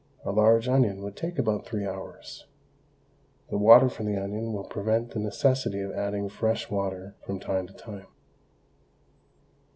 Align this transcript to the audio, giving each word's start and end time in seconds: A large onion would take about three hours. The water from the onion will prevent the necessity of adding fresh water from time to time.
A 0.25 0.31
large 0.31 0.67
onion 0.67 1.03
would 1.03 1.15
take 1.15 1.37
about 1.37 1.63
three 1.67 1.85
hours. 1.85 2.47
The 3.51 3.57
water 3.59 3.87
from 3.87 4.07
the 4.07 4.19
onion 4.19 4.51
will 4.51 4.63
prevent 4.63 5.11
the 5.11 5.19
necessity 5.19 5.79
of 5.81 5.91
adding 5.91 6.27
fresh 6.27 6.71
water 6.71 7.13
from 7.23 7.37
time 7.39 7.67
to 7.67 7.73
time. 7.75 8.07